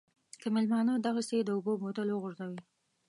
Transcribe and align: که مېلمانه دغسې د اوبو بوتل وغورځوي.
که 0.41 0.47
مېلمانه 0.55 0.93
دغسې 1.07 1.37
د 1.43 1.49
اوبو 1.55 1.73
بوتل 1.81 2.07
وغورځوي. 2.11 2.59